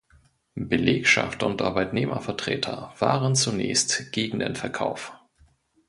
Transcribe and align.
Belegschaft 0.55 1.43
und 1.43 1.61
Arbeitnehmervertreter 1.61 2.91
waren 2.97 3.35
zunächst 3.35 4.11
gegen 4.11 4.39
den 4.39 4.55
Verkauf. 4.55 5.13